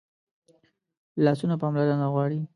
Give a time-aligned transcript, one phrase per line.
[1.23, 2.39] لاسونه پاملرنه غواړي